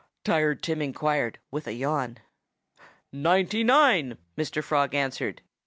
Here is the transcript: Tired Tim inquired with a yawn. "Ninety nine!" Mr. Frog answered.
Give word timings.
Tired 0.23 0.63
Tim 0.63 0.81
inquired 0.81 1.37
with 1.51 1.67
a 1.67 1.73
yawn. 1.73 2.17
"Ninety 3.13 3.63
nine!" 3.63 4.17
Mr. 4.35 4.63
Frog 4.63 4.95
answered. 4.95 5.43